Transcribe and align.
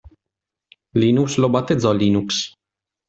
Linus 0.95 1.35
lo 1.37 1.47
battezzò 1.47 1.93
Linux. 1.93 2.53